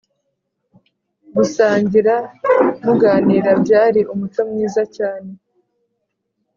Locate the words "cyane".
4.97-5.31